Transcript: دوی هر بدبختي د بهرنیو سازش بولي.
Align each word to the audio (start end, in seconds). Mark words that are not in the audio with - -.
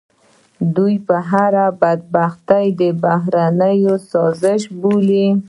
دوی 0.75 0.95
هر 1.29 1.53
بدبختي 1.81 2.65
د 2.79 2.81
بهرنیو 3.03 3.95
سازش 4.11 4.61
بولي. 4.79 5.25